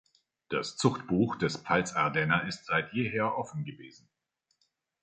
[0.49, 4.09] Das Zuchtbuch des Pfalz-Ardenner ist seit jeher offen gewesen.